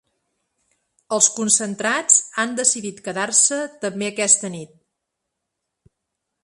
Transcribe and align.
Els 1.17 1.27
concentrats 1.35 2.17
han 2.45 2.57
decidit 2.61 3.03
quedar-se 3.09 3.61
també 3.87 4.09
aquesta 4.15 4.53
nit. 4.59 4.75